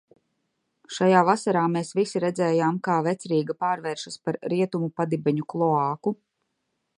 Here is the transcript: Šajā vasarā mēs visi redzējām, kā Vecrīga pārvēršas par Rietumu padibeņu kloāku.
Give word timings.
Šajā 0.93 1.19
vasarā 1.27 1.61
mēs 1.73 1.91
visi 1.99 2.21
redzējām, 2.23 2.79
kā 2.87 2.95
Vecrīga 3.09 3.57
pārvēršas 3.65 4.17
par 4.25 4.41
Rietumu 4.55 4.91
padibeņu 5.03 5.47
kloāku. 5.55 6.17